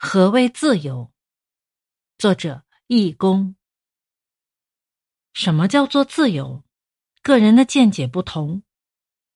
[0.00, 1.10] 何谓自由？
[2.18, 3.56] 作者易公。
[5.34, 6.62] 什么叫做自由？
[7.20, 8.62] 个人的见解不同。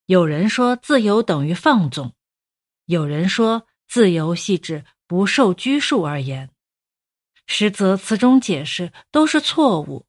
[0.07, 2.15] 有人说自由等于放纵，
[2.85, 6.51] 有人说自由系指不受拘束而言。
[7.49, 10.07] 实则此种解释都是错误。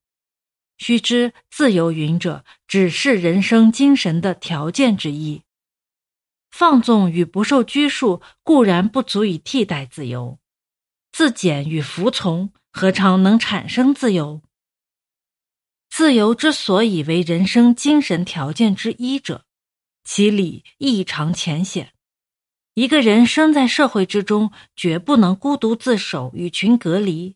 [0.77, 5.41] 须知自由云者，只是人生精神的条件之一。
[6.51, 10.39] 放纵与不受拘束固然不足以替代自由。
[11.13, 14.41] 自检与服从，何尝能产生自由？
[15.87, 19.45] 自由之所以为人生精神条件之一者，
[20.03, 21.93] 其理异常浅显。
[22.73, 27.35] 一个人生在社会之中，绝不能孤独自守，与群隔离。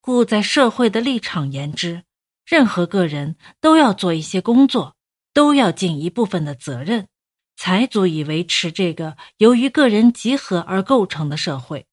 [0.00, 2.04] 故在社会的立场言之，
[2.46, 4.96] 任何个人都要做一些工作，
[5.34, 7.06] 都要尽一部分的责任，
[7.54, 11.86] 才足以维持这个由于个人集合而构成的社会。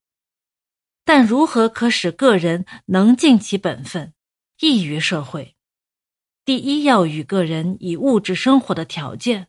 [1.08, 4.14] 但如何可使个人能尽其本分，
[4.60, 5.56] 益于社会？
[6.44, 9.48] 第一要与个人以物质生活的条件，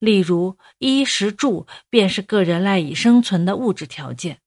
[0.00, 4.40] 例如衣食住，便是个人赖以生存的物质条件。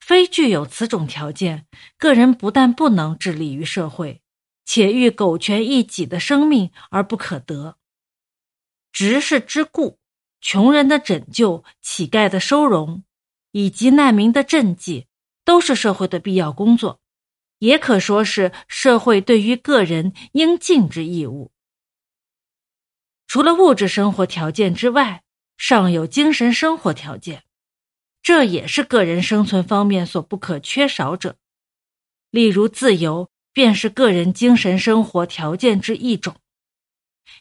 [0.00, 1.66] 非具有此种条件，
[1.98, 4.22] 个人不但不能致力于社会，
[4.64, 7.76] 且欲苟全一己的生命而不可得。
[8.90, 9.98] 执事之故，
[10.40, 13.04] 穷人的拯救、乞丐的收容，
[13.50, 15.08] 以及难民的赈济。
[15.46, 17.00] 都是社会的必要工作，
[17.60, 21.52] 也可说是社会对于个人应尽之义务。
[23.28, 25.22] 除了物质生活条件之外，
[25.56, 27.44] 尚有精神生活条件，
[28.22, 31.36] 这也是个人生存方面所不可缺少者。
[32.30, 36.34] 例如，自由便是个人精神生活条件之一种。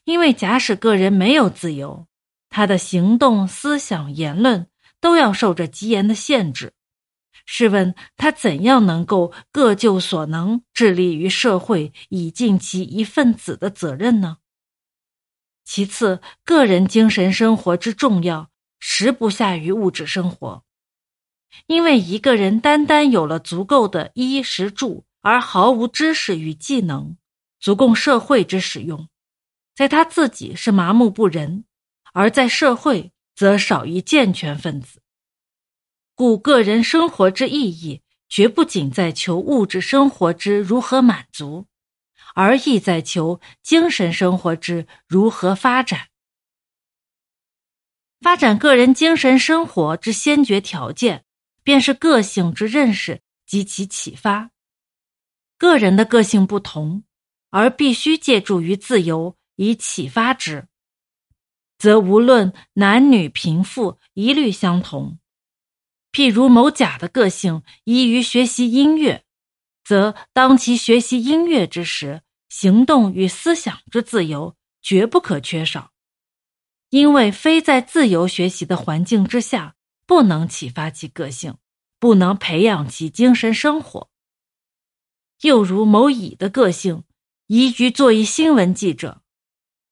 [0.03, 2.05] 因为假使个人没有自由，
[2.49, 4.67] 他的行动、思想、言论
[5.01, 6.73] 都要受着极严的限制。
[7.45, 14.37] 试问他怎样能够各就所能，致力于社会，以尽其一份子的责任呢？
[15.63, 20.63] 其次，个人精神生活之重要，实不下于物质生活。
[21.67, 27.15] 因为一个人单单有了足够的衣食住，而毫无知识与技能，
[27.59, 29.07] 足供社会之使用，
[29.73, 31.63] 在他自己是麻木不仁，
[32.13, 34.99] 而在社会则少一健全分子。
[36.15, 41.67] 故个人生活之意义，绝不仅在求物质生活之如何满足，
[42.33, 46.07] 而亦在求精神生活之如何发展。
[48.21, 51.25] 发展个人精神生活之先决条件，
[51.63, 54.51] 便是个性之认识及其启发。
[55.57, 57.03] 个人的个性不同，
[57.49, 60.69] 而必须借助于自由以启发之，
[61.77, 65.19] 则无论男女贫富，一律相同。
[66.15, 69.25] 譬如某甲的个性宜于学习音乐，
[69.83, 75.91] 则当其学习音乐之时，行动与思想之自由绝不可缺少，
[76.89, 79.75] 因为非在自由学习的环境之下，
[80.07, 81.57] 不能启发其个性，
[81.99, 84.09] 不能培养其精神生活。
[85.41, 87.03] 又如某乙的个性
[87.47, 89.21] 宜于做一新闻记者，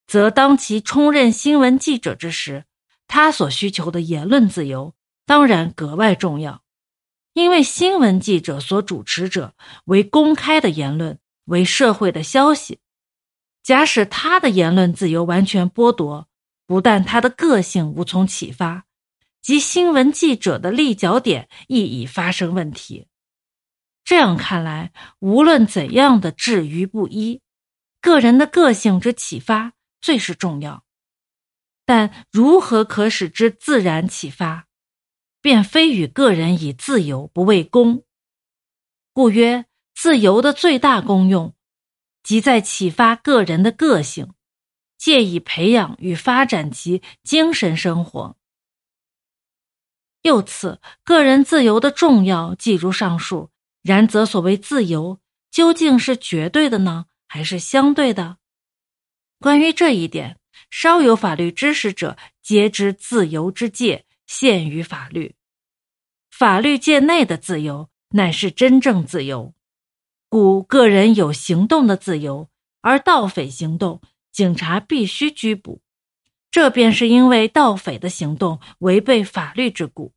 [0.06, 2.64] 则当其充任新闻记者之时，
[3.06, 4.94] 他所需求的言论自由。
[5.26, 6.62] 当然格外重要，
[7.32, 9.54] 因为新闻记者所主持者
[9.86, 12.78] 为公开的言论，为社会的消息。
[13.62, 16.28] 假使他的言论自由完全剥夺，
[16.66, 18.84] 不但他的个性无从启发，
[19.40, 23.06] 即新闻记者的立脚点亦已发生问题。
[24.04, 27.40] 这样看来，无论怎样的质于不一，
[28.02, 30.84] 个人的个性之启发最是重要。
[31.86, 34.66] 但如何可使之自然启发？
[35.44, 38.02] 便非与个人以自由不为功，
[39.12, 41.54] 故曰自由的最大功用，
[42.22, 44.32] 即在启发个人的个性，
[44.96, 48.38] 借以培养与发展其精神生活。
[50.22, 53.50] 又此个人自由的重要，既如上述，
[53.82, 55.20] 然则所谓自由，
[55.50, 58.38] 究竟是绝对的呢，还是相对的？
[59.38, 60.38] 关于这一点，
[60.70, 64.06] 稍有法律知识者，皆知自由之界。
[64.26, 65.36] 限于法律，
[66.30, 69.54] 法律界内的自由乃是真正自由，
[70.28, 72.48] 故个人有行动的自由，
[72.80, 74.00] 而盗匪行动，
[74.32, 75.80] 警察必须拘捕，
[76.50, 80.12] 这便是因为盗匪的行动违背法律之故。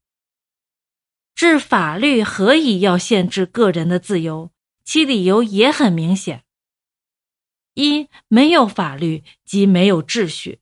[1.36, 4.51] 治法律何以要限制个人的自由？
[4.83, 6.45] 其理由也很明显：
[7.75, 10.62] 一没有法律，即没有秩序，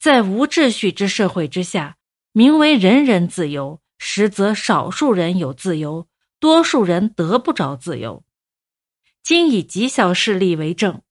[0.00, 1.97] 在无秩序之社会之下。
[2.38, 6.06] 名为人人自由，实则少数人有自由，
[6.38, 8.22] 多数人得不着自由。
[9.24, 11.02] 今以极小势力为证：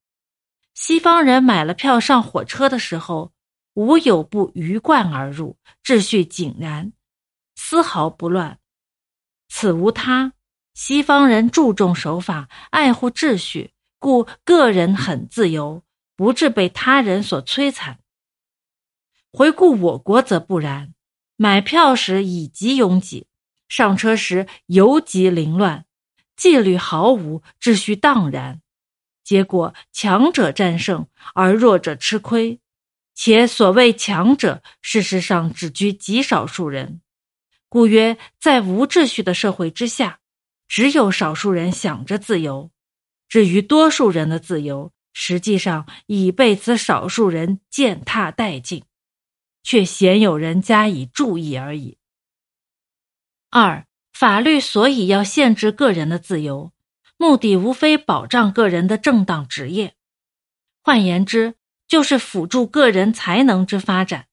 [0.74, 3.34] 西方人买了票上火车的时候，
[3.74, 6.94] 无有不鱼贯而入，秩序井然，
[7.56, 8.60] 丝毫不乱。
[9.50, 10.32] 此无他，
[10.74, 15.84] 西方人注重守法，爱护秩序，故个人很自由，
[16.16, 18.00] 不致被他人所摧残。
[19.34, 20.94] 回顾我国则不然，
[21.40, 23.28] 买票时以极拥挤，
[23.70, 25.86] 上车时尤极凌乱，
[26.36, 28.62] 纪律毫无，秩序荡然，
[29.24, 32.60] 结果强者战胜，而弱者吃亏。
[33.14, 37.02] 且所谓强者，事实上只居极少数人，
[37.70, 40.20] 故曰，在无秩序的社会之下，
[40.68, 42.72] 只有少数人想着自由，
[43.30, 48.84] 至于多数人的自由，实际上已被此少数人践踏殆尽。
[49.68, 51.98] 却鲜有人加以注意而已。
[53.50, 56.72] 二，法律所以要限制个人的自由，
[57.18, 59.96] 目的无非保障个人的正当职业，
[60.82, 61.56] 换言之，
[61.86, 64.28] 就是辅助个人才能之发展。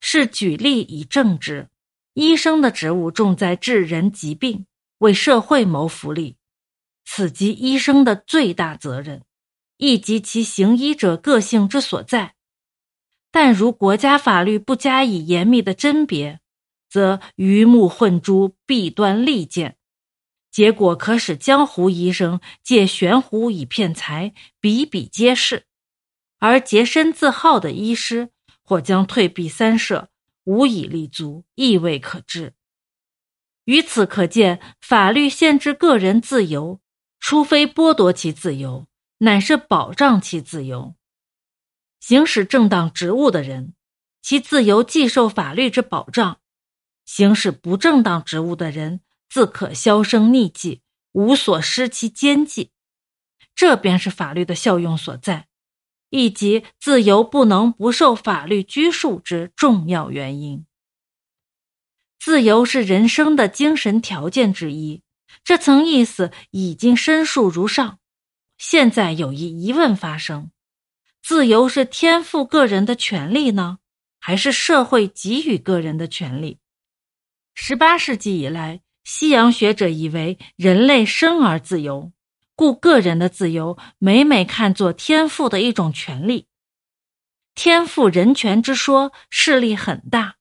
[0.00, 1.68] 是举例以正之，
[2.14, 4.64] 医生的职务重在治人疾病，
[5.00, 6.38] 为社会谋福利，
[7.04, 9.22] 此即医生的最大责任，
[9.76, 12.35] 亦及其行医者个性之所在。
[13.38, 16.40] 但如国家法律不加以严密的甄别，
[16.88, 19.76] 则鱼目混珠、弊端利见，
[20.50, 25.64] 结果可使江湖医生借悬壶以骗财，比比皆是；
[26.38, 28.30] 而洁身自好的医师
[28.64, 30.08] 或将退避三舍，
[30.44, 32.54] 无以立足，亦未可知。
[33.66, 36.80] 于此可见，法律限制个人自由，
[37.20, 38.86] 除非剥夺其自由，
[39.18, 40.94] 乃是保障其自由。
[42.06, 43.74] 行使正当职务的人，
[44.22, 46.36] 其自由既受法律之保障；
[47.04, 52.70] 行使不正当职务的人，自可销声匿迹，无所失其奸计。
[53.56, 55.48] 这便是法律的效用所在，
[56.10, 60.64] 以及自由不能不受法律拘束之重要原因。
[62.20, 65.02] 自由是人生的精神条件之一，
[65.42, 67.98] 这层意思已经深述如上。
[68.58, 70.52] 现在有一疑问发生。
[71.26, 73.78] 自由是天赋个人的权利呢，
[74.20, 76.60] 还是社会给予个人的权利？
[77.52, 82.12] 十八世纪以来，西洋学者以为人类生而自由，
[82.54, 86.46] 故个人的自由每每看作天赋的一种权利。
[87.56, 90.36] 天赋人权之说势力很大，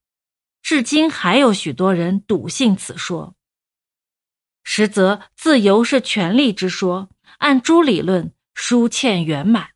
[0.61, 3.35] 至今还有许多人笃信此说。
[4.63, 7.09] 实则自由是权利之说，
[7.39, 9.69] 按诸理论疏欠圆满。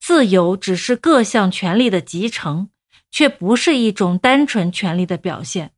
[0.00, 2.70] 自由只是各项权利的集成，
[3.10, 5.72] 却不是一种单纯权利的表现。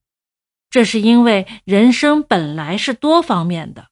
[0.70, 3.88] 这是因为人生本来是多方面的，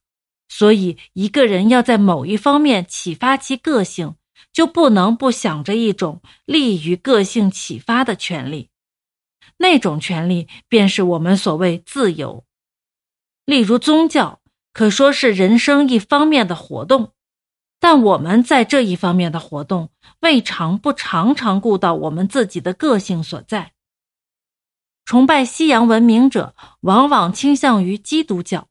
[0.49, 4.15] 所以一个人要在某一方面启发其个性，
[4.51, 8.69] 就不能不想着一种利于个性启发的权利。
[9.57, 12.45] 那种权利便是我们所谓自由。
[13.45, 14.41] 例如宗教，
[14.73, 17.13] 可说是人生一方面的活动。
[17.81, 19.89] 但我们在这一方面的活动，
[20.19, 23.73] 未尝不常常顾到我们自己的个性所在。
[25.03, 28.67] 崇拜西洋文明者，往往倾向于基督教；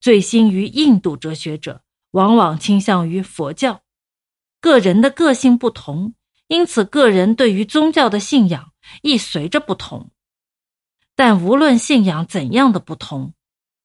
[0.00, 3.82] 醉心于印度哲学者，往往倾向于佛教。
[4.60, 6.14] 个人的个性不同，
[6.48, 8.72] 因此个人对于宗教的信仰
[9.02, 10.10] 亦随着不同。
[11.14, 13.34] 但无论信仰怎样的不同，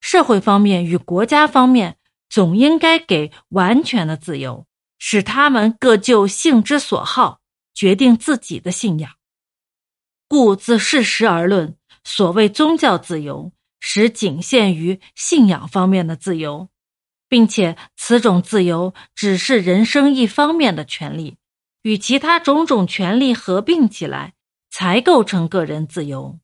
[0.02, 1.98] 社会方面与国家方面。
[2.30, 4.66] 总应该给完全的自由，
[5.00, 7.42] 使他们各就性之所好，
[7.74, 9.12] 决定自己的信仰。
[10.28, 16.70] 故自事实而论，所谓宗教自由，实仅限于信仰方面的自由，
[17.30, 21.38] 并且此种自由只是人生一方面的权利，
[21.84, 24.34] 与其他种种权利合并起来，
[24.70, 26.40] 才构成个人自由。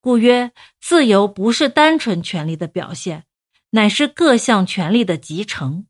[0.00, 3.24] 故曰，自由不是单纯权利的表现。
[3.70, 5.86] 乃是各项权利的集成，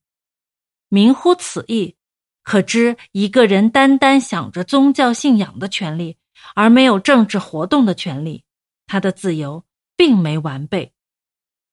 [0.88, 1.96] 明乎此意，
[2.42, 6.16] 可知一个人单单想着宗教信仰的权利，
[6.54, 8.44] 而没有政治活动的权利，
[8.86, 9.64] 他的自由
[9.96, 10.92] 并没完备。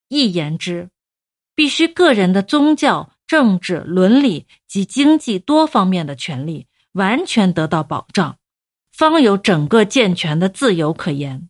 [0.07, 0.89] 一言之，
[1.55, 8.37] 必须个人的宗教、政治、伦理及经济多方面的权利完全得到保障，
[8.91, 11.49] 方有整个健全的自由可言。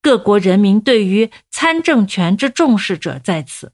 [0.00, 3.72] 各国人民对于参政权之重视者在此，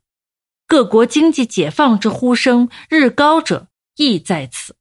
[0.67, 4.77] 各国经济解放之呼声日高者亦在此。